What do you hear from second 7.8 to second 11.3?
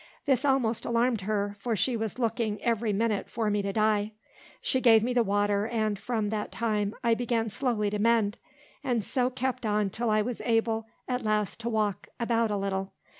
to mend, and so kept on till I was able at